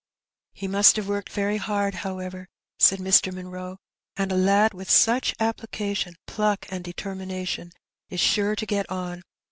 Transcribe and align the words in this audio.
"He 0.53 0.67
must 0.67 0.95
have 0.95 1.07
worked 1.07 1.31
very 1.31 1.57
hard, 1.57 1.93
however," 1.93 2.47
said 2.79 2.97
Mr. 2.97 3.31
Munroe; 3.31 3.77
"and 4.17 4.31
a 4.31 4.35
lad 4.35 4.73
with 4.73 4.89
such 4.89 5.35
application, 5.39 6.15
pluck, 6.25 6.65
and 6.71 6.83
determination 6.83 7.71
is 8.09 8.19
sure 8.19 8.55
to 8.55 8.65
get 8.65 8.89
on. 8.89 9.21